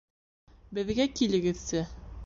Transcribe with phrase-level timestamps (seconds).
[0.79, 1.87] Беҙгә килегеҙсе.